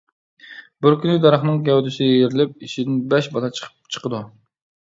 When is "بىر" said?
0.85-0.95